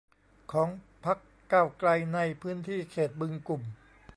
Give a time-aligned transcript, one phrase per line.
[0.51, 0.69] ของ
[1.05, 1.17] พรรค
[1.51, 3.61] ก้าวไกลในพื้นที่เขตบึงกุ่ม